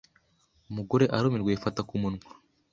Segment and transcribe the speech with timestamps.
[0.69, 2.25] Umugore arumirwa yifata kumunwa